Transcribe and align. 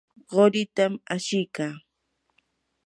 quritam 0.29 0.93
ashikaa. 1.13 1.73